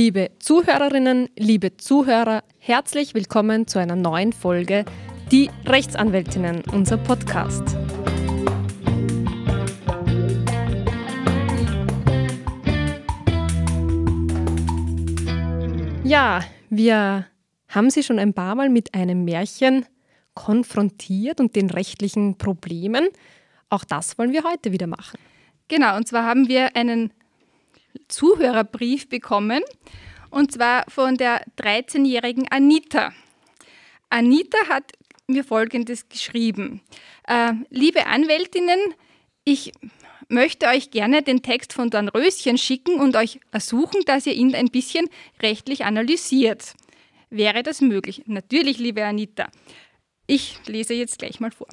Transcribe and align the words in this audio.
Liebe 0.00 0.30
Zuhörerinnen, 0.38 1.28
liebe 1.36 1.76
Zuhörer, 1.76 2.44
herzlich 2.60 3.14
willkommen 3.14 3.66
zu 3.66 3.80
einer 3.80 3.96
neuen 3.96 4.32
Folge 4.32 4.84
Die 5.32 5.50
Rechtsanwältinnen, 5.66 6.62
unser 6.72 6.98
Podcast. 6.98 7.64
Ja, 16.04 16.44
wir 16.70 17.26
haben 17.66 17.90
Sie 17.90 18.04
schon 18.04 18.20
ein 18.20 18.34
paar 18.34 18.54
Mal 18.54 18.68
mit 18.68 18.94
einem 18.94 19.24
Märchen 19.24 19.84
konfrontiert 20.34 21.40
und 21.40 21.56
den 21.56 21.70
rechtlichen 21.70 22.38
Problemen. 22.38 23.08
Auch 23.68 23.82
das 23.82 24.16
wollen 24.16 24.30
wir 24.30 24.44
heute 24.44 24.70
wieder 24.70 24.86
machen. 24.86 25.18
Genau, 25.66 25.96
und 25.96 26.06
zwar 26.06 26.24
haben 26.24 26.46
wir 26.46 26.76
einen 26.76 27.12
Zuhörerbrief 28.08 29.08
bekommen, 29.08 29.62
und 30.30 30.52
zwar 30.52 30.84
von 30.88 31.16
der 31.16 31.42
13-jährigen 31.56 32.48
Anita. 32.48 33.12
Anita 34.10 34.58
hat 34.68 34.92
mir 35.26 35.44
Folgendes 35.44 36.08
geschrieben. 36.08 36.80
Äh, 37.26 37.52
liebe 37.70 38.06
Anwältinnen, 38.06 38.78
ich 39.44 39.72
möchte 40.28 40.66
euch 40.66 40.90
gerne 40.90 41.22
den 41.22 41.42
Text 41.42 41.72
von 41.72 41.90
Dornröschen 41.90 42.58
schicken 42.58 43.00
und 43.00 43.16
euch 43.16 43.40
ersuchen, 43.50 44.02
dass 44.06 44.26
ihr 44.26 44.34
ihn 44.34 44.54
ein 44.54 44.68
bisschen 44.68 45.08
rechtlich 45.42 45.84
analysiert. 45.84 46.74
Wäre 47.30 47.62
das 47.62 47.80
möglich? 47.80 48.22
Natürlich, 48.26 48.78
liebe 48.78 49.04
Anita. 49.04 49.48
Ich 50.26 50.58
lese 50.66 50.94
jetzt 50.94 51.18
gleich 51.18 51.40
mal 51.40 51.50
vor. 51.50 51.68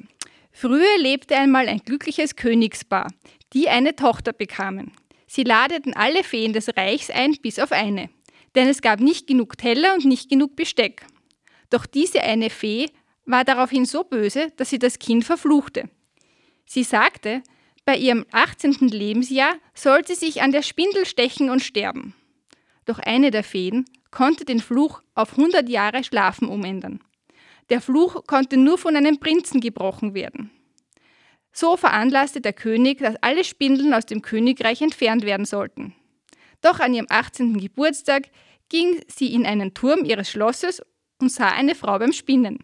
Früher 0.50 0.98
lebte 0.98 1.36
einmal 1.36 1.68
ein 1.68 1.80
glückliches 1.80 2.36
Königspaar, 2.36 3.12
die 3.52 3.68
eine 3.68 3.94
Tochter 3.94 4.32
bekamen. 4.32 4.92
Sie 5.26 5.42
ladeten 5.42 5.94
alle 5.94 6.22
Feen 6.24 6.52
des 6.52 6.76
Reichs 6.76 7.10
ein, 7.10 7.36
bis 7.42 7.58
auf 7.58 7.72
eine, 7.72 8.10
denn 8.54 8.68
es 8.68 8.80
gab 8.80 9.00
nicht 9.00 9.26
genug 9.26 9.58
Teller 9.58 9.94
und 9.94 10.04
nicht 10.04 10.28
genug 10.28 10.56
Besteck. 10.56 11.06
Doch 11.70 11.86
diese 11.86 12.22
eine 12.22 12.50
Fee 12.50 12.90
war 13.24 13.44
daraufhin 13.44 13.84
so 13.84 14.04
böse, 14.04 14.52
dass 14.56 14.70
sie 14.70 14.78
das 14.78 14.98
Kind 14.98 15.24
verfluchte. 15.24 15.90
Sie 16.64 16.84
sagte, 16.84 17.42
bei 17.84 17.96
ihrem 17.96 18.26
18. 18.32 18.88
Lebensjahr 18.88 19.54
soll 19.74 20.06
sie 20.06 20.14
sich 20.14 20.42
an 20.42 20.52
der 20.52 20.62
Spindel 20.62 21.06
stechen 21.06 21.50
und 21.50 21.60
sterben. 21.60 22.14
Doch 22.84 22.98
eine 22.98 23.30
der 23.30 23.44
Feen 23.44 23.84
konnte 24.10 24.44
den 24.44 24.60
Fluch 24.60 25.02
auf 25.14 25.32
100 25.32 25.68
Jahre 25.68 26.02
Schlafen 26.02 26.48
umändern. 26.48 27.00
Der 27.68 27.80
Fluch 27.80 28.26
konnte 28.26 28.56
nur 28.56 28.78
von 28.78 28.96
einem 28.96 29.18
Prinzen 29.18 29.60
gebrochen 29.60 30.14
werden. 30.14 30.50
So 31.58 31.78
veranlasste 31.78 32.42
der 32.42 32.52
König, 32.52 32.98
dass 32.98 33.16
alle 33.22 33.42
Spindeln 33.42 33.94
aus 33.94 34.04
dem 34.04 34.20
Königreich 34.20 34.82
entfernt 34.82 35.24
werden 35.24 35.46
sollten. 35.46 35.94
Doch 36.60 36.80
an 36.80 36.92
ihrem 36.92 37.06
18. 37.08 37.58
Geburtstag 37.58 38.24
ging 38.68 39.00
sie 39.08 39.32
in 39.32 39.46
einen 39.46 39.72
Turm 39.72 40.04
ihres 40.04 40.28
Schlosses 40.28 40.82
und 41.18 41.32
sah 41.32 41.48
eine 41.48 41.74
Frau 41.74 41.98
beim 41.98 42.12
Spinnen. 42.12 42.58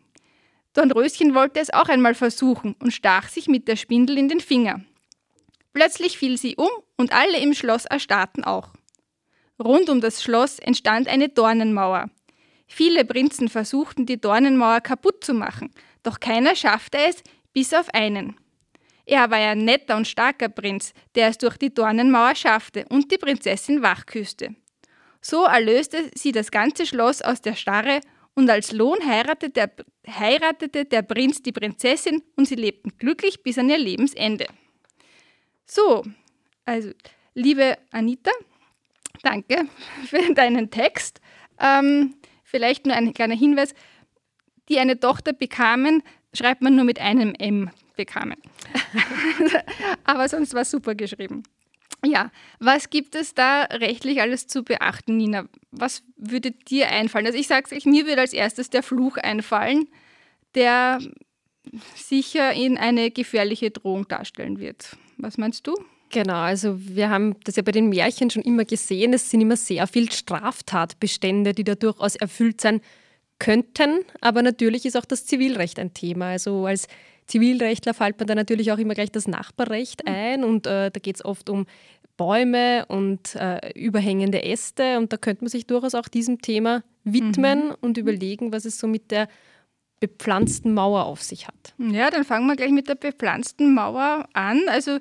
Dornröschen 0.74 1.34
wollte 1.34 1.58
es 1.60 1.72
auch 1.72 1.88
einmal 1.88 2.14
versuchen 2.14 2.76
und 2.80 2.92
stach 2.92 3.30
sich 3.30 3.48
mit 3.48 3.66
der 3.66 3.76
Spindel 3.76 4.18
in 4.18 4.28
den 4.28 4.40
Finger. 4.40 4.82
Plötzlich 5.72 6.18
fiel 6.18 6.36
sie 6.36 6.56
um 6.56 6.68
und 6.98 7.14
alle 7.14 7.40
im 7.40 7.54
Schloss 7.54 7.86
erstarrten 7.86 8.44
auch. 8.44 8.74
Rund 9.58 9.88
um 9.88 10.02
das 10.02 10.22
Schloss 10.22 10.58
entstand 10.58 11.08
eine 11.08 11.30
Dornenmauer. 11.30 12.10
Viele 12.66 13.06
Prinzen 13.06 13.48
versuchten, 13.48 14.04
die 14.04 14.20
Dornenmauer 14.20 14.82
kaputt 14.82 15.24
zu 15.24 15.32
machen, 15.32 15.70
doch 16.02 16.20
keiner 16.20 16.54
schaffte 16.54 16.98
es, 16.98 17.22
bis 17.54 17.72
auf 17.72 17.88
einen. 17.94 18.36
Er 19.04 19.30
war 19.30 19.38
ein 19.38 19.64
netter 19.64 19.96
und 19.96 20.06
starker 20.06 20.48
Prinz, 20.48 20.92
der 21.14 21.28
es 21.28 21.38
durch 21.38 21.56
die 21.56 21.72
Dornenmauer 21.72 22.34
schaffte 22.34 22.84
und 22.88 23.10
die 23.10 23.18
Prinzessin 23.18 23.82
wachküsste. 23.82 24.54
So 25.20 25.44
erlöste 25.44 26.10
sie 26.14 26.32
das 26.32 26.50
ganze 26.50 26.86
Schloss 26.86 27.22
aus 27.22 27.40
der 27.40 27.54
Starre 27.54 28.00
und 28.34 28.48
als 28.48 28.72
Lohn 28.72 28.98
heiratete 29.04 29.50
der, 29.50 29.70
heiratete 30.08 30.84
der 30.84 31.02
Prinz 31.02 31.42
die 31.42 31.52
Prinzessin 31.52 32.22
und 32.36 32.46
sie 32.46 32.54
lebten 32.54 32.96
glücklich 32.98 33.42
bis 33.42 33.58
an 33.58 33.70
ihr 33.70 33.78
Lebensende. 33.78 34.46
So, 35.66 36.04
also, 36.64 36.90
liebe 37.34 37.78
Anita, 37.90 38.30
danke 39.22 39.68
für 40.06 40.34
deinen 40.34 40.70
Text. 40.70 41.20
Ähm, 41.60 42.14
Vielleicht 42.52 42.84
nur 42.84 42.94
ein 42.94 43.14
kleiner 43.14 43.34
Hinweis. 43.34 43.74
Die 44.68 44.78
eine 44.78 45.00
Tochter 45.00 45.32
bekamen, 45.32 46.02
schreibt 46.34 46.62
man 46.62 46.74
nur 46.74 46.84
mit 46.84 47.00
einem 47.00 47.34
M 47.34 47.70
bekamen. 47.96 48.36
Aber 50.04 50.28
sonst 50.28 50.54
war 50.54 50.62
es 50.62 50.70
super 50.70 50.94
geschrieben. 50.94 51.42
Ja, 52.04 52.32
was 52.58 52.90
gibt 52.90 53.14
es 53.14 53.34
da 53.34 53.62
rechtlich 53.64 54.20
alles 54.20 54.48
zu 54.48 54.64
beachten, 54.64 55.16
Nina? 55.16 55.44
Was 55.70 56.02
würde 56.16 56.50
dir 56.50 56.88
einfallen? 56.88 57.26
Also 57.26 57.38
ich 57.38 57.46
sage 57.46 57.74
es 57.74 57.84
mir 57.84 58.06
würde 58.06 58.22
als 58.22 58.32
erstes 58.32 58.70
der 58.70 58.82
Fluch 58.82 59.18
einfallen, 59.18 59.86
der 60.54 60.98
sicher 61.94 62.52
in 62.52 62.76
eine 62.76 63.10
gefährliche 63.10 63.70
Drohung 63.70 64.08
darstellen 64.08 64.58
wird. 64.58 64.96
Was 65.16 65.38
meinst 65.38 65.66
du? 65.66 65.74
Genau, 66.10 66.40
also 66.40 66.76
wir 66.78 67.08
haben 67.08 67.36
das 67.44 67.56
ja 67.56 67.62
bei 67.62 67.72
den 67.72 67.88
Märchen 67.88 68.30
schon 68.30 68.42
immer 68.42 68.64
gesehen. 68.64 69.14
Es 69.14 69.30
sind 69.30 69.40
immer 69.40 69.56
sehr 69.56 69.86
viel 69.86 70.10
Straftatbestände, 70.10 71.54
die 71.54 71.64
da 71.64 71.74
durchaus 71.74 72.16
erfüllt 72.16 72.60
sein 72.60 72.80
könnten. 73.42 74.04
Aber 74.20 74.40
natürlich 74.42 74.86
ist 74.86 74.96
auch 74.96 75.04
das 75.04 75.26
Zivilrecht 75.26 75.80
ein 75.80 75.92
Thema. 75.92 76.28
Also 76.28 76.64
als 76.66 76.86
Zivilrechtler 77.26 77.92
fällt 77.92 78.18
man 78.20 78.28
da 78.28 78.36
natürlich 78.36 78.70
auch 78.70 78.78
immer 78.78 78.94
gleich 78.94 79.10
das 79.10 79.26
Nachbarrecht 79.26 80.06
mhm. 80.06 80.12
ein 80.12 80.44
und 80.44 80.66
äh, 80.66 80.90
da 80.90 81.00
geht 81.00 81.16
es 81.16 81.24
oft 81.24 81.50
um 81.50 81.66
Bäume 82.16 82.86
und 82.86 83.34
äh, 83.34 83.72
überhängende 83.74 84.44
Äste 84.44 84.98
und 84.98 85.12
da 85.12 85.16
könnte 85.16 85.42
man 85.42 85.48
sich 85.50 85.66
durchaus 85.66 85.94
auch 85.94 86.08
diesem 86.08 86.40
Thema 86.40 86.84
widmen 87.02 87.68
mhm. 87.68 87.76
und 87.80 87.98
überlegen, 87.98 88.52
was 88.52 88.64
es 88.64 88.78
so 88.78 88.86
mit 88.86 89.10
der 89.10 89.28
bepflanzten 89.98 90.72
Mauer 90.72 91.06
auf 91.06 91.22
sich 91.22 91.48
hat. 91.48 91.74
Ja, 91.78 92.10
dann 92.10 92.24
fangen 92.24 92.46
wir 92.46 92.54
gleich 92.54 92.70
mit 92.70 92.88
der 92.88 92.96
bepflanzten 92.96 93.74
Mauer 93.74 94.28
an. 94.34 94.60
Also 94.68 94.98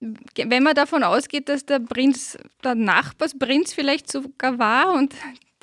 wenn 0.00 0.62
man 0.62 0.74
davon 0.74 1.02
ausgeht, 1.02 1.48
dass 1.48 1.66
der 1.66 1.80
Prinz, 1.80 2.38
der 2.64 2.74
Nachbarsprinz 2.74 3.74
vielleicht 3.74 4.10
sogar 4.10 4.58
war 4.58 4.94
und 4.94 5.14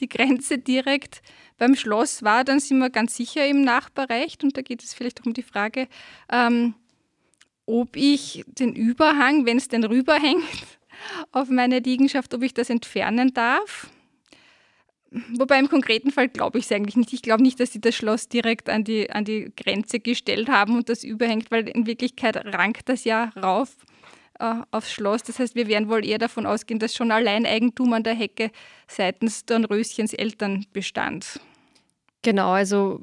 die 0.04 0.10
Grenze 0.10 0.58
direkt 0.58 1.22
beim 1.58 1.76
Schloss 1.76 2.24
war, 2.24 2.44
dann 2.44 2.60
sind 2.60 2.80
wir 2.80 2.90
ganz 2.90 3.16
sicher 3.16 3.48
im 3.48 3.64
Nachbarrecht. 3.64 4.44
Und 4.44 4.58
da 4.58 4.62
geht 4.62 4.84
es 4.84 4.94
vielleicht 4.94 5.22
auch 5.22 5.26
um 5.26 5.34
die 5.34 5.44
Frage, 5.44 5.88
ähm, 6.32 6.76
ob 7.66 7.96
ich 7.96 8.44
den 8.48 8.76
Überhang, 8.76 9.46
wenn 9.46 9.58
es 9.58 9.70
denn 9.70 9.84
rüberhängt, 9.84 10.44
auf 11.32 11.50
meine 11.50 11.80
Liegenschaft, 11.80 12.34
ob 12.34 12.44
ich 12.44 12.54
das 12.54 12.70
entfernen 12.70 13.34
darf. 13.34 13.90
Wobei 15.38 15.60
im 15.60 15.70
konkreten 15.70 16.12
Fall 16.12 16.28
glaube 16.28 16.58
ich 16.58 16.66
es 16.66 16.72
eigentlich 16.72 16.96
nicht. 16.96 17.14
Ich 17.14 17.22
glaube 17.22 17.44
nicht, 17.44 17.60
dass 17.60 17.72
sie 17.72 17.80
das 17.80 17.96
Schloss 17.96 18.30
direkt 18.30 18.68
an 18.68 18.84
die, 18.84 19.12
an 19.12 19.26
die 19.26 19.52
Grenze 19.56 20.00
gestellt 20.00 20.50
haben 20.50 20.76
und 20.76 20.90
das 20.90 21.04
überhängt, 21.04 21.52
weil 21.52 21.70
in 21.70 21.86
Wirklichkeit 21.86 22.36
rankt 22.54 22.90
das 22.90 23.04
ja 23.04 23.26
rauf 23.42 23.78
äh, 24.40 24.56
aufs 24.72 24.92
Schloss. 24.92 25.24
Das 25.24 25.40
heißt, 25.40 25.56
wir 25.56 25.68
werden 25.68 25.90
wohl 25.90 26.06
eher 26.06 26.18
davon 26.18 26.46
ausgehen, 26.46 26.80
dass 26.80 26.96
schon 26.96 27.12
allein 27.12 27.46
Eigentum 27.46 27.94
an 27.94 28.04
der 28.04 28.14
Hecke 28.14 28.52
seitens 28.88 29.46
Dornröschens 29.46 30.14
Eltern 30.14 30.66
bestand. 30.74 31.40
Genau, 32.22 32.52
also 32.52 33.02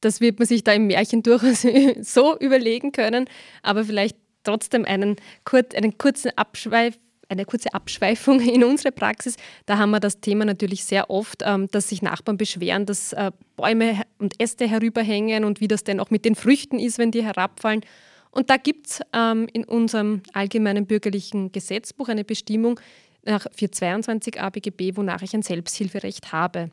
das 0.00 0.20
wird 0.20 0.38
man 0.38 0.46
sich 0.46 0.64
da 0.64 0.72
im 0.72 0.86
Märchen 0.86 1.22
durchaus 1.24 1.66
so 2.00 2.38
überlegen 2.38 2.92
können, 2.92 3.28
aber 3.62 3.84
vielleicht 3.84 4.16
trotzdem 4.44 4.84
einen, 4.84 5.16
kurz, 5.44 5.74
einen 5.74 5.98
kurzen 5.98 6.30
Abschweif 6.36 6.98
eine 7.28 7.44
kurze 7.44 7.74
Abschweifung 7.74 8.40
in 8.40 8.64
unsere 8.64 8.92
Praxis. 8.92 9.36
Da 9.66 9.78
haben 9.78 9.90
wir 9.90 10.00
das 10.00 10.20
Thema 10.20 10.44
natürlich 10.44 10.84
sehr 10.84 11.10
oft, 11.10 11.42
ähm, 11.44 11.68
dass 11.70 11.88
sich 11.88 12.02
Nachbarn 12.02 12.36
beschweren, 12.36 12.86
dass 12.86 13.12
äh, 13.12 13.32
Bäume 13.56 14.02
und 14.18 14.40
Äste 14.40 14.68
herüberhängen 14.68 15.44
und 15.44 15.60
wie 15.60 15.68
das 15.68 15.84
denn 15.84 16.00
auch 16.00 16.10
mit 16.10 16.24
den 16.24 16.34
Früchten 16.34 16.78
ist, 16.78 16.98
wenn 16.98 17.10
die 17.10 17.24
herabfallen. 17.24 17.82
Und 18.36 18.50
da 18.50 18.58
gibt 18.58 18.86
es 18.88 19.00
ähm, 19.14 19.48
in 19.54 19.64
unserem 19.64 20.20
allgemeinen 20.34 20.84
bürgerlichen 20.84 21.52
Gesetzbuch 21.52 22.10
eine 22.10 22.22
Bestimmung 22.22 22.78
nach 23.22 23.46
422 23.50 24.38
ABGB, 24.38 24.94
wonach 24.98 25.22
ich 25.22 25.34
ein 25.34 25.40
Selbsthilferecht 25.40 26.32
habe. 26.32 26.70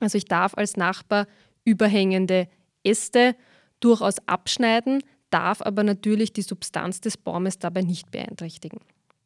Also 0.00 0.18
ich 0.18 0.24
darf 0.24 0.58
als 0.58 0.76
Nachbar 0.76 1.28
überhängende 1.64 2.48
Äste 2.82 3.36
durchaus 3.78 4.16
abschneiden, 4.26 5.04
darf 5.30 5.62
aber 5.62 5.84
natürlich 5.84 6.32
die 6.32 6.42
Substanz 6.42 7.00
des 7.00 7.16
Baumes 7.16 7.60
dabei 7.60 7.82
nicht 7.82 8.10
beeinträchtigen. 8.10 8.80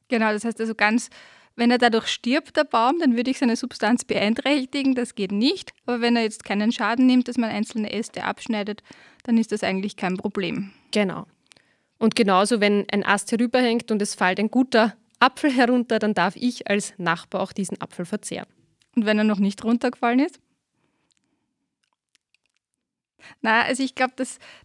Genau, 0.08 0.30
das 0.30 0.44
heißt 0.44 0.60
also 0.60 0.74
ganz, 0.74 1.08
wenn 1.56 1.70
er 1.70 1.78
dadurch 1.78 2.08
stirbt, 2.08 2.54
der 2.54 2.64
Baum, 2.64 2.98
dann 3.00 3.16
würde 3.16 3.30
ich 3.30 3.38
seine 3.38 3.56
Substanz 3.56 4.04
beeinträchtigen, 4.04 4.94
das 4.94 5.14
geht 5.14 5.32
nicht. 5.32 5.72
Aber 5.86 6.02
wenn 6.02 6.16
er 6.16 6.22
jetzt 6.22 6.44
keinen 6.44 6.70
Schaden 6.70 7.06
nimmt, 7.06 7.28
dass 7.28 7.38
man 7.38 7.48
einzelne 7.48 7.90
Äste 7.94 8.24
abschneidet, 8.24 8.82
dann 9.22 9.38
ist 9.38 9.52
das 9.52 9.62
eigentlich 9.62 9.96
kein 9.96 10.18
Problem. 10.18 10.70
Genau. 10.90 11.24
Und 12.02 12.16
genauso, 12.16 12.60
wenn 12.60 12.84
ein 12.90 13.06
Ast 13.06 13.30
herüberhängt 13.30 13.92
und 13.92 14.02
es 14.02 14.16
fällt 14.16 14.40
ein 14.40 14.50
guter 14.50 14.96
Apfel 15.20 15.52
herunter, 15.52 16.00
dann 16.00 16.14
darf 16.14 16.34
ich 16.34 16.68
als 16.68 16.94
Nachbar 16.98 17.40
auch 17.40 17.52
diesen 17.52 17.80
Apfel 17.80 18.04
verzehren. 18.04 18.48
Und 18.96 19.06
wenn 19.06 19.18
er 19.18 19.24
noch 19.24 19.38
nicht 19.38 19.62
runtergefallen 19.62 20.18
ist? 20.18 20.40
Na, 23.40 23.62
also 23.62 23.84
ich 23.84 23.94
glaube, 23.94 24.14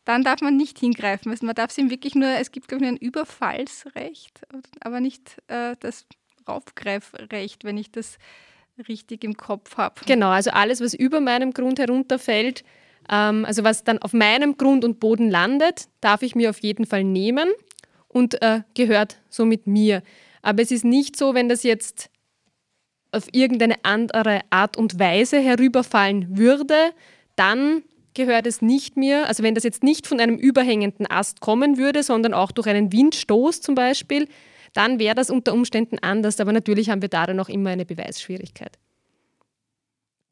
dann 0.03 0.23
darf 0.23 0.41
man 0.41 0.57
nicht 0.57 0.79
hingreifen. 0.79 1.29
Also 1.29 1.45
man 1.45 1.53
darf 1.53 1.69
es 1.69 1.77
ihm 1.77 1.91
wirklich 1.91 2.15
nur, 2.15 2.27
es 2.27 2.49
gibt, 2.49 2.69
glaube 2.69 2.85
ich, 2.85 2.89
ein 2.89 2.97
Überfallsrecht, 2.97 4.41
aber 4.79 4.99
nicht 4.99 5.37
äh, 5.45 5.75
das 5.79 6.07
Raufgreifrecht, 6.47 7.63
wenn 7.65 7.77
ich 7.77 7.91
das 7.91 8.17
richtig 8.87 9.23
im 9.23 9.37
Kopf 9.37 9.77
habe. 9.77 10.01
Genau, 10.07 10.29
also 10.29 10.49
alles, 10.49 10.81
was 10.81 10.95
über 10.95 11.21
meinem 11.21 11.53
Grund 11.53 11.77
herunterfällt, 11.77 12.63
ähm, 13.09 13.45
also 13.45 13.63
was 13.63 13.83
dann 13.83 13.99
auf 13.99 14.13
meinem 14.13 14.57
Grund 14.57 14.83
und 14.85 14.99
Boden 14.99 15.29
landet, 15.29 15.87
darf 16.01 16.21
ich 16.21 16.35
mir 16.35 16.49
auf 16.49 16.59
jeden 16.59 16.85
Fall 16.85 17.03
nehmen 17.03 17.49
und 18.07 18.41
äh, 18.41 18.61
gehört 18.73 19.17
somit 19.29 19.67
mir. 19.67 20.03
Aber 20.41 20.61
es 20.61 20.71
ist 20.71 20.85
nicht 20.85 21.15
so, 21.15 21.33
wenn 21.33 21.49
das 21.49 21.63
jetzt 21.63 22.09
auf 23.11 23.27
irgendeine 23.31 23.75
andere 23.83 24.41
Art 24.49 24.77
und 24.77 24.99
Weise 24.99 25.39
herüberfallen 25.39 26.37
würde, 26.37 26.91
dann 27.35 27.83
gehört 28.13 28.47
es 28.47 28.61
nicht 28.61 28.97
mehr, 28.97 29.27
also 29.27 29.43
wenn 29.43 29.55
das 29.55 29.63
jetzt 29.63 29.83
nicht 29.83 30.07
von 30.07 30.19
einem 30.19 30.37
überhängenden 30.37 31.09
Ast 31.09 31.39
kommen 31.39 31.77
würde, 31.77 32.03
sondern 32.03 32.33
auch 32.33 32.51
durch 32.51 32.67
einen 32.67 32.91
Windstoß 32.91 33.61
zum 33.61 33.75
Beispiel, 33.75 34.27
dann 34.73 34.99
wäre 34.99 35.15
das 35.15 35.29
unter 35.29 35.53
Umständen 35.53 35.99
anders. 35.99 36.39
Aber 36.39 36.51
natürlich 36.51 36.89
haben 36.89 37.01
wir 37.01 37.09
da 37.09 37.25
dann 37.25 37.39
auch 37.39 37.49
immer 37.49 37.69
eine 37.69 37.85
Beweisschwierigkeit. 37.85 38.77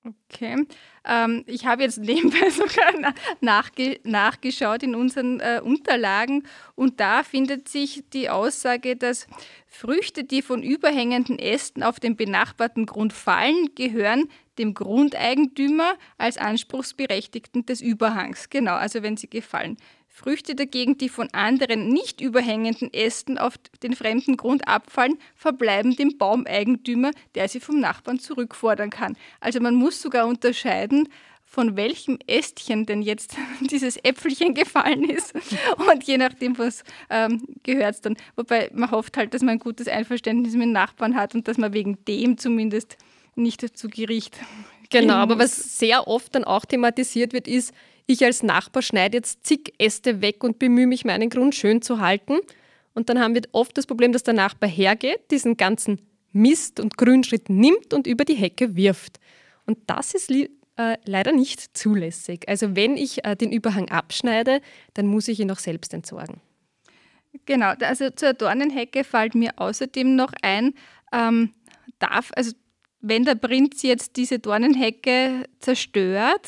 Okay. 0.05 0.67
Ähm, 1.03 1.43
ich 1.47 1.65
habe 1.65 1.81
jetzt 1.81 1.97
nebenbei 1.97 2.49
sogar 2.51 3.13
nachge 3.41 3.99
nachgeschaut 4.03 4.83
in 4.83 4.93
unseren 4.93 5.39
äh, 5.39 5.61
Unterlagen 5.63 6.43
und 6.75 6.99
da 6.99 7.23
findet 7.23 7.67
sich 7.67 8.03
die 8.13 8.29
Aussage, 8.29 8.95
dass 8.95 9.27
Früchte, 9.65 10.23
die 10.23 10.43
von 10.43 10.61
überhängenden 10.61 11.39
Ästen 11.39 11.81
auf 11.81 11.99
den 11.99 12.15
benachbarten 12.15 12.85
Grund 12.85 13.13
fallen, 13.13 13.73
gehören 13.73 14.29
dem 14.59 14.75
Grundeigentümer 14.75 15.95
als 16.17 16.37
Anspruchsberechtigten 16.37 17.65
des 17.65 17.81
Überhangs. 17.81 18.49
Genau, 18.49 18.75
also 18.75 19.01
wenn 19.01 19.17
sie 19.17 19.29
gefallen. 19.29 19.77
Früchte 20.15 20.55
dagegen, 20.55 20.97
die 20.97 21.09
von 21.09 21.27
anderen 21.33 21.89
nicht 21.89 22.21
überhängenden 22.21 22.93
Ästen 22.93 23.37
auf 23.37 23.55
den 23.83 23.97
fremden 23.97 24.37
Grund 24.37 24.65
abfallen, 24.65 25.19
verbleiben 25.35 25.97
dem 25.97 26.17
Baumeigentümer, 26.17 27.11
der 27.35 27.49
sie 27.49 27.59
vom 27.59 27.81
Nachbarn 27.81 28.17
zurückfordern 28.17 28.91
kann. 28.91 29.17
Also 29.41 29.59
man 29.59 29.75
muss 29.75 30.01
sogar 30.01 30.25
unterscheiden, 30.27 31.09
von 31.43 31.75
welchem 31.75 32.17
Ästchen 32.27 32.85
denn 32.85 33.01
jetzt 33.01 33.35
dieses 33.59 33.97
Äpfelchen 33.97 34.53
gefallen 34.53 35.03
ist. 35.03 35.33
Und 35.91 36.05
je 36.05 36.17
nachdem, 36.17 36.57
was 36.57 36.85
ähm, 37.09 37.45
gehört 37.63 37.95
es 37.95 38.01
dann. 38.01 38.15
Wobei 38.37 38.71
man 38.73 38.91
hofft 38.91 39.17
halt, 39.17 39.33
dass 39.33 39.41
man 39.41 39.55
ein 39.55 39.59
gutes 39.59 39.89
Einverständnis 39.89 40.53
mit 40.53 40.63
dem 40.63 40.71
Nachbarn 40.71 41.15
hat 41.17 41.35
und 41.35 41.49
dass 41.49 41.57
man 41.57 41.73
wegen 41.73 41.97
dem 42.05 42.37
zumindest 42.37 42.95
nicht 43.35 43.77
zu 43.77 43.89
Gericht. 43.89 44.39
Genau, 44.89 45.15
aber 45.15 45.37
was 45.39 45.77
sehr 45.77 46.07
oft 46.07 46.33
dann 46.35 46.45
auch 46.45 46.63
thematisiert 46.63 47.33
wird, 47.33 47.49
ist, 47.49 47.73
ich 48.07 48.23
als 48.23 48.43
Nachbar 48.43 48.81
schneide 48.81 49.17
jetzt 49.17 49.45
zig 49.45 49.73
Äste 49.77 50.21
weg 50.21 50.43
und 50.43 50.59
bemühe 50.59 50.87
mich, 50.87 51.05
meinen 51.05 51.29
Grund 51.29 51.55
schön 51.55 51.81
zu 51.81 51.99
halten. 51.99 52.39
Und 52.93 53.09
dann 53.09 53.19
haben 53.19 53.35
wir 53.35 53.41
oft 53.51 53.77
das 53.77 53.87
Problem, 53.87 54.11
dass 54.11 54.23
der 54.23 54.33
Nachbar 54.33 54.69
hergeht, 54.69 55.31
diesen 55.31 55.57
ganzen 55.57 56.01
Mist 56.31 56.79
und 56.79 56.97
Grünschritt 56.97 57.49
nimmt 57.49 57.93
und 57.93 58.07
über 58.07 58.25
die 58.25 58.35
Hecke 58.35 58.75
wirft. 58.75 59.19
Und 59.65 59.77
das 59.87 60.13
ist 60.13 60.31
äh, 60.31 60.47
leider 61.05 61.31
nicht 61.31 61.77
zulässig. 61.77 62.47
Also 62.47 62.75
wenn 62.75 62.97
ich 62.97 63.25
äh, 63.25 63.35
den 63.35 63.51
Überhang 63.51 63.89
abschneide, 63.89 64.61
dann 64.93 65.07
muss 65.07 65.27
ich 65.27 65.39
ihn 65.39 65.51
auch 65.51 65.59
selbst 65.59 65.93
entsorgen. 65.93 66.41
Genau, 67.45 67.73
also 67.79 68.09
zur 68.11 68.33
Dornenhecke 68.33 69.03
fällt 69.03 69.35
mir 69.35 69.51
außerdem 69.57 70.15
noch 70.15 70.31
ein, 70.41 70.73
ähm, 71.11 71.51
darf, 71.99 72.31
also 72.35 72.51
wenn 73.01 73.25
der 73.25 73.35
Prinz 73.35 73.81
jetzt 73.83 74.15
diese 74.15 74.39
Dornenhecke 74.39 75.45
zerstört, 75.59 76.47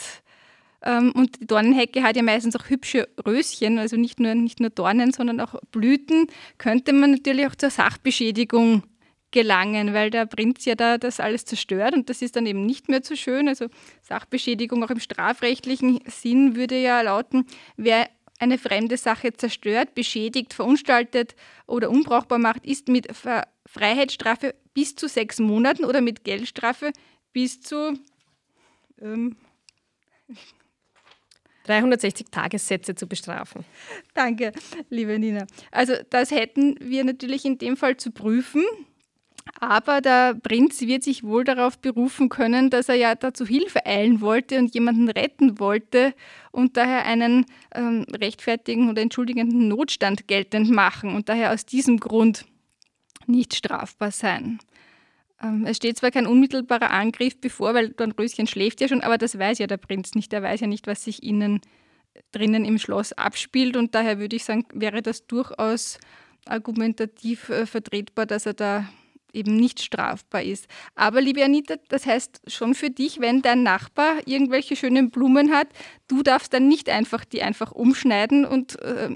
und 0.85 1.41
die 1.41 1.47
Dornenhecke 1.47 2.03
hat 2.03 2.15
ja 2.15 2.23
meistens 2.23 2.55
auch 2.55 2.69
hübsche 2.69 3.07
Röschen, 3.25 3.79
also 3.79 3.97
nicht 3.97 4.19
nur, 4.19 4.35
nicht 4.35 4.59
nur 4.59 4.69
Dornen, 4.69 5.11
sondern 5.11 5.39
auch 5.41 5.55
Blüten. 5.71 6.27
Könnte 6.57 6.93
man 6.93 7.11
natürlich 7.11 7.47
auch 7.47 7.55
zur 7.55 7.71
Sachbeschädigung 7.71 8.83
gelangen, 9.31 9.93
weil 9.93 10.09
der 10.09 10.25
Prinz 10.25 10.65
ja 10.65 10.75
da 10.75 10.97
das 10.97 11.19
alles 11.19 11.45
zerstört 11.45 11.93
und 11.93 12.09
das 12.09 12.21
ist 12.21 12.35
dann 12.35 12.45
eben 12.45 12.65
nicht 12.65 12.89
mehr 12.89 13.01
so 13.03 13.15
schön. 13.15 13.47
Also 13.47 13.67
Sachbeschädigung 14.01 14.83
auch 14.83 14.89
im 14.89 14.99
strafrechtlichen 14.99 15.99
Sinn 16.05 16.55
würde 16.55 16.79
ja 16.79 17.01
lauten, 17.01 17.45
wer 17.75 18.07
eine 18.39 18.57
fremde 18.57 18.97
Sache 18.97 19.33
zerstört, 19.33 19.95
beschädigt, 19.95 20.53
verunstaltet 20.53 21.35
oder 21.65 21.89
unbrauchbar 21.89 22.37
macht, 22.37 22.65
ist 22.65 22.87
mit 22.87 23.07
Freiheitsstrafe 23.65 24.55
bis 24.73 24.95
zu 24.95 25.07
sechs 25.07 25.39
Monaten 25.39 25.85
oder 25.85 26.01
mit 26.01 26.23
Geldstrafe 26.23 26.91
bis 27.33 27.61
zu 27.61 27.99
ähm, 29.01 29.35
360 31.67 32.27
Tagessätze 32.31 32.95
zu 32.95 33.07
bestrafen. 33.07 33.65
Danke, 34.13 34.51
liebe 34.89 35.17
Nina. 35.19 35.45
Also 35.71 35.93
das 36.09 36.31
hätten 36.31 36.75
wir 36.79 37.03
natürlich 37.03 37.45
in 37.45 37.57
dem 37.57 37.77
Fall 37.77 37.97
zu 37.97 38.11
prüfen. 38.11 38.63
Aber 39.59 40.01
der 40.01 40.35
Prinz 40.35 40.81
wird 40.81 41.03
sich 41.03 41.23
wohl 41.23 41.43
darauf 41.43 41.79
berufen 41.79 42.29
können, 42.29 42.69
dass 42.69 42.89
er 42.89 42.95
ja 42.95 43.15
dazu 43.15 43.45
Hilfe 43.45 43.85
eilen 43.85 44.21
wollte 44.21 44.59
und 44.59 44.73
jemanden 44.73 45.09
retten 45.09 45.59
wollte 45.59 46.13
und 46.51 46.77
daher 46.77 47.05
einen 47.05 47.45
ähm, 47.73 48.05
rechtfertigen 48.13 48.89
oder 48.89 49.01
entschuldigenden 49.01 49.67
Notstand 49.67 50.27
geltend 50.27 50.69
machen 50.69 51.15
und 51.15 51.29
daher 51.29 51.53
aus 51.53 51.65
diesem 51.65 51.99
Grund 51.99 52.45
nicht 53.25 53.55
strafbar 53.55 54.11
sein. 54.11 54.59
Ähm, 55.41 55.65
es 55.65 55.77
steht 55.77 55.97
zwar 55.97 56.11
kein 56.11 56.27
unmittelbarer 56.27 56.91
Angriff 56.91 57.39
bevor, 57.39 57.73
weil 57.73 57.89
Dornröschen 57.89 58.47
schläft 58.47 58.81
ja 58.81 58.87
schon, 58.87 59.01
aber 59.01 59.17
das 59.17 59.37
weiß 59.37 59.59
ja 59.59 59.67
der 59.67 59.77
Prinz 59.77 60.15
nicht. 60.15 60.33
Er 60.33 60.43
weiß 60.43 60.61
ja 60.61 60.67
nicht, 60.67 60.87
was 60.87 61.03
sich 61.03 61.23
innen 61.23 61.61
drinnen 62.31 62.65
im 62.65 62.79
Schloss 62.79 63.13
abspielt 63.13 63.77
und 63.77 63.93
daher 63.93 64.19
würde 64.19 64.35
ich 64.35 64.43
sagen, 64.43 64.65
wäre 64.73 65.01
das 65.01 65.27
durchaus 65.27 65.99
argumentativ 66.45 67.49
äh, 67.49 67.65
vertretbar, 67.65 68.25
dass 68.25 68.45
er 68.45 68.53
da 68.53 68.87
eben 69.33 69.55
nicht 69.57 69.81
strafbar 69.81 70.41
ist. 70.41 70.67
Aber 70.95 71.21
liebe 71.21 71.43
Anita, 71.43 71.75
das 71.89 72.05
heißt 72.05 72.41
schon 72.47 72.73
für 72.73 72.89
dich, 72.89 73.19
wenn 73.19 73.41
dein 73.41 73.63
Nachbar 73.63 74.15
irgendwelche 74.25 74.75
schönen 74.75 75.11
Blumen 75.11 75.51
hat, 75.51 75.67
du 76.07 76.23
darfst 76.23 76.53
dann 76.53 76.67
nicht 76.67 76.89
einfach 76.89 77.25
die 77.25 77.43
einfach 77.43 77.71
umschneiden 77.71 78.45
und 78.45 78.79
äh, 78.81 79.15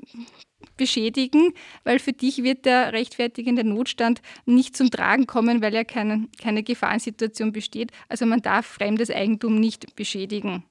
beschädigen, 0.81 1.53
weil 1.83 1.99
für 1.99 2.11
dich 2.11 2.41
wird 2.41 2.65
der 2.65 2.91
rechtfertigende 2.91 3.63
Notstand 3.63 4.19
nicht 4.47 4.75
zum 4.75 4.89
Tragen 4.89 5.27
kommen, 5.27 5.61
weil 5.61 5.75
ja 5.75 5.83
keine, 5.83 6.27
keine 6.41 6.63
Gefahrensituation 6.63 7.51
besteht. 7.51 7.91
Also 8.09 8.25
man 8.25 8.41
darf 8.41 8.65
fremdes 8.65 9.11
Eigentum 9.11 9.59
nicht 9.59 9.95
beschädigen. 9.95 10.63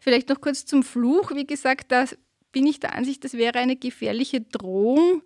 Vielleicht 0.00 0.30
noch 0.30 0.40
kurz 0.40 0.66
zum 0.66 0.82
Fluch. 0.82 1.30
Wie 1.32 1.46
gesagt, 1.46 1.92
da 1.92 2.06
bin 2.50 2.66
ich 2.66 2.80
der 2.80 2.96
Ansicht, 2.96 3.22
das 3.22 3.34
wäre 3.34 3.60
eine 3.60 3.76
gefährliche 3.76 4.40
Drohung, 4.40 5.22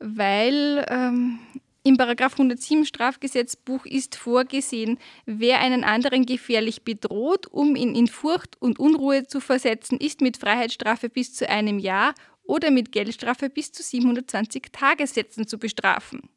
weil 0.00 0.84
ähm, 0.90 1.38
im 1.82 1.96
Paragraph 1.96 2.34
107 2.34 2.84
Strafgesetzbuch 2.84 3.86
ist 3.86 4.16
vorgesehen, 4.16 4.98
wer 5.24 5.60
einen 5.60 5.82
anderen 5.82 6.26
gefährlich 6.26 6.82
bedroht, 6.82 7.46
um 7.46 7.74
ihn 7.74 7.94
in 7.94 8.06
Furcht 8.06 8.60
und 8.60 8.78
Unruhe 8.78 9.26
zu 9.26 9.40
versetzen, 9.40 9.96
ist 9.96 10.20
mit 10.20 10.36
Freiheitsstrafe 10.36 11.08
bis 11.08 11.32
zu 11.32 11.48
einem 11.48 11.78
Jahr 11.78 12.12
oder 12.50 12.72
mit 12.72 12.90
Geldstrafe 12.90 13.48
bis 13.48 13.70
zu 13.70 13.82
720 13.82 14.72
Tagessätzen 14.72 15.46
zu 15.46 15.56
bestrafen. 15.56 16.28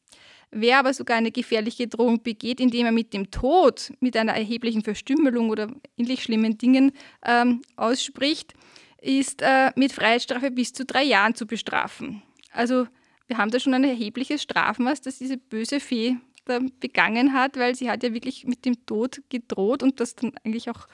Wer 0.52 0.78
aber 0.78 0.94
sogar 0.94 1.18
eine 1.18 1.32
gefährliche 1.32 1.88
Drohung 1.88 2.22
begeht, 2.22 2.60
indem 2.60 2.86
er 2.86 2.92
mit 2.92 3.14
dem 3.14 3.32
Tod, 3.32 3.92
mit 4.00 4.16
einer 4.16 4.34
erheblichen 4.34 4.84
Verstümmelung 4.84 5.50
oder 5.50 5.72
ähnlich 5.98 6.22
schlimmen 6.22 6.60
Dingen 6.60 6.92
ähm, 7.26 7.64
ausspricht, 7.76 8.54
ist 9.02 9.42
äh, 9.42 9.72
mit 9.76 9.92
Freiheitsstrafe 9.92 10.52
bis 10.52 10.72
zu 10.72 10.86
drei 10.86 11.04
Jahren 11.04 11.34
zu 11.34 11.48
bestrafen. 11.48 12.22
Also 12.52 12.88
wir 13.26 13.40
haben 13.40 13.50
da 13.50 13.60
schon 13.60 13.74
ein 13.74 13.84
erhebliches 13.84 14.44
Strafmaß, 14.44 15.02
das 15.02 15.18
diese 15.18 15.38
böse 15.38 15.80
Fee 15.80 16.18
da 16.46 16.60
begangen 16.80 17.34
hat, 17.34 17.58
weil 17.58 17.74
sie 17.74 17.90
hat 17.90 18.04
ja 18.04 18.14
wirklich 18.14 18.46
mit 18.46 18.66
dem 18.66 18.86
Tod 18.86 19.24
gedroht 19.30 19.82
und 19.82 20.00
das 20.00 20.16
dann 20.16 20.34
eigentlich 20.44 20.70
auch 20.70 20.88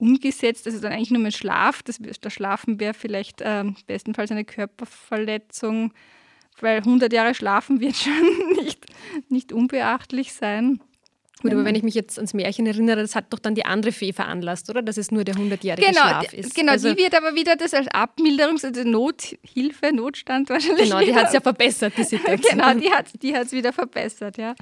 umgesetzt. 0.00 0.66
Ist 0.66 0.82
dann 0.82 0.92
eigentlich 0.92 1.10
nur 1.10 1.20
mehr 1.20 1.30
Schlaf. 1.30 1.82
Das, 1.82 2.00
das 2.20 2.32
Schlafen 2.32 2.80
wäre 2.80 2.94
vielleicht 2.94 3.40
ähm, 3.44 3.76
bestenfalls 3.86 4.30
eine 4.30 4.44
Körperverletzung, 4.44 5.92
weil 6.60 6.78
100 6.78 7.12
Jahre 7.12 7.34
schlafen 7.34 7.80
wird 7.80 7.96
schon 7.96 8.54
nicht, 8.56 8.86
nicht 9.28 9.52
unbeachtlich 9.52 10.32
sein. 10.32 10.80
Gut, 11.42 11.52
aber 11.52 11.64
wenn 11.64 11.74
ich 11.74 11.82
mich 11.82 11.94
jetzt 11.94 12.18
ans 12.18 12.34
Märchen 12.34 12.66
erinnere, 12.66 13.00
das 13.00 13.14
hat 13.14 13.26
doch 13.30 13.38
dann 13.38 13.54
die 13.54 13.64
andere 13.64 13.92
Fee 13.92 14.12
veranlasst, 14.12 14.68
oder? 14.68 14.82
Dass 14.82 14.98
es 14.98 15.10
nur 15.10 15.24
der 15.24 15.34
100-jährige 15.34 15.86
genau, 15.86 16.00
Schlaf 16.00 16.32
ist. 16.34 16.54
Genau, 16.54 16.72
also, 16.72 16.92
die 16.92 17.02
wird 17.02 17.14
aber 17.14 17.34
wieder 17.34 17.56
das 17.56 17.72
als 17.72 17.88
Abmilderungs-, 17.88 18.64
also 18.64 18.84
Nothilfe, 18.84 19.92
Notstand 19.92 20.50
wahrscheinlich. 20.50 20.90
Genau, 20.90 21.00
die 21.00 21.14
hat 21.14 21.28
es 21.28 21.32
ja 21.32 21.40
verbessert, 21.40 21.94
die 21.96 22.04
Situation. 22.04 22.58
genau, 22.58 22.74
die 22.74 22.90
hat 22.90 23.06
es 23.06 23.12
die 23.50 23.56
wieder 23.56 23.72
verbessert, 23.72 24.36
ja. 24.36 24.54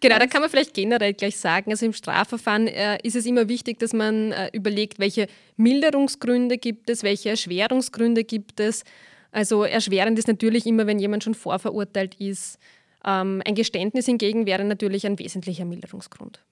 Genau, 0.00 0.18
da 0.18 0.26
kann 0.26 0.42
man 0.42 0.50
vielleicht 0.50 0.74
generell 0.74 1.14
gleich 1.14 1.38
sagen, 1.38 1.70
also 1.70 1.86
im 1.86 1.92
Strafverfahren 1.92 2.66
äh, 2.66 2.98
ist 3.02 3.16
es 3.16 3.24
immer 3.24 3.48
wichtig, 3.48 3.78
dass 3.78 3.92
man 3.92 4.32
äh, 4.32 4.50
überlegt, 4.52 4.98
welche 4.98 5.28
Milderungsgründe 5.56 6.58
gibt 6.58 6.90
es, 6.90 7.02
welche 7.02 7.30
Erschwerungsgründe 7.30 8.24
gibt 8.24 8.60
es. 8.60 8.84
Also 9.32 9.64
erschwerend 9.64 10.18
ist 10.18 10.28
natürlich 10.28 10.66
immer, 10.66 10.86
wenn 10.86 10.98
jemand 10.98 11.24
schon 11.24 11.34
vorverurteilt 11.34 12.14
ist. 12.20 12.58
Ähm, 13.06 13.42
ein 13.46 13.54
Geständnis 13.54 14.06
hingegen 14.06 14.46
wäre 14.46 14.64
natürlich 14.64 15.06
ein 15.06 15.18
wesentlicher 15.18 15.64
Milderungsgrund. 15.64 16.44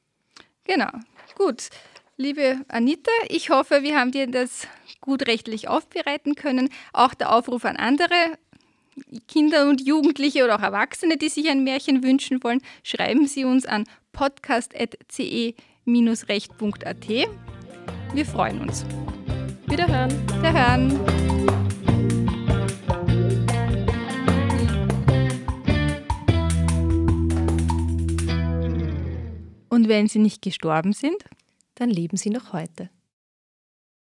Genau, 0.64 0.88
gut. 1.36 1.68
Liebe 2.16 2.60
Anita, 2.68 3.10
ich 3.28 3.50
hoffe, 3.50 3.82
wir 3.82 3.98
haben 3.98 4.12
dir 4.12 4.28
das 4.28 4.68
gut 5.00 5.26
rechtlich 5.26 5.68
aufbereiten 5.68 6.36
können. 6.36 6.70
Auch 6.92 7.12
der 7.12 7.34
Aufruf 7.34 7.64
an 7.64 7.76
andere 7.76 8.38
Kinder 9.26 9.68
und 9.68 9.84
Jugendliche 9.84 10.44
oder 10.44 10.56
auch 10.56 10.62
Erwachsene, 10.62 11.16
die 11.16 11.28
sich 11.28 11.50
ein 11.50 11.64
Märchen 11.64 12.04
wünschen 12.04 12.42
wollen, 12.44 12.62
schreiben 12.84 13.26
Sie 13.26 13.44
uns 13.44 13.66
an 13.66 13.84
podcast.ce 14.12 15.54
www.recht.at. 15.84 17.08
Wir 18.14 18.26
freuen 18.26 18.60
uns. 18.60 18.84
Wiederhören. 19.66 20.10
Wiederhören. 20.28 21.73
Und 29.84 29.90
wenn 29.90 30.08
Sie 30.08 30.18
nicht 30.18 30.40
gestorben 30.40 30.94
sind, 30.94 31.22
dann 31.74 31.90
leben 31.90 32.16
Sie 32.16 32.30
noch 32.30 32.54
heute. 32.54 32.88